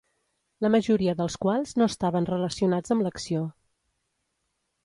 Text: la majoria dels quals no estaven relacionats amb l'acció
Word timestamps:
la 0.65 0.71
majoria 0.75 1.13
dels 1.19 1.35
quals 1.45 1.75
no 1.81 1.89
estaven 1.93 2.29
relacionats 2.31 2.97
amb 2.97 3.09
l'acció 3.09 3.47